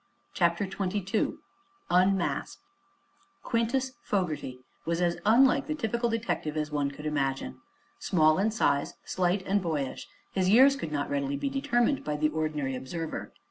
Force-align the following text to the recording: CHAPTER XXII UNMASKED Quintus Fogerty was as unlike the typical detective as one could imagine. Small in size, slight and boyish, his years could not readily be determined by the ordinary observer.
CHAPTER 0.33 0.67
XXII 0.67 1.33
UNMASKED 1.91 2.57
Quintus 3.43 3.91
Fogerty 4.01 4.61
was 4.83 4.99
as 4.99 5.17
unlike 5.27 5.67
the 5.67 5.75
typical 5.75 6.09
detective 6.09 6.57
as 6.57 6.71
one 6.71 6.89
could 6.89 7.05
imagine. 7.05 7.59
Small 7.99 8.39
in 8.39 8.49
size, 8.49 8.95
slight 9.05 9.43
and 9.45 9.61
boyish, 9.61 10.07
his 10.31 10.49
years 10.49 10.75
could 10.75 10.91
not 10.91 11.07
readily 11.11 11.37
be 11.37 11.51
determined 11.51 12.03
by 12.03 12.15
the 12.17 12.29
ordinary 12.29 12.75
observer. 12.75 13.31